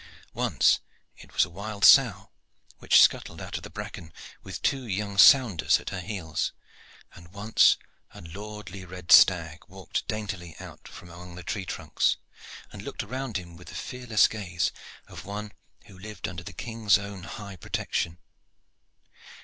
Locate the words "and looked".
12.71-13.03